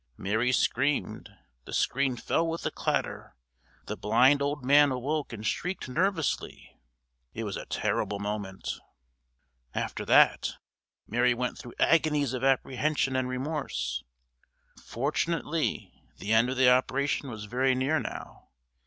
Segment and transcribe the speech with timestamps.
[0.17, 1.29] Mary screamed,
[1.65, 3.35] the screen fell with a clatter,
[3.85, 6.75] the blind old man awoke and shrieked nervously
[7.35, 8.79] it was a terrible moment.
[9.75, 10.53] After that
[11.05, 14.03] Mary went through agonies of apprehension and remorse.
[14.83, 18.49] Fortunately the end of the operation was very near now.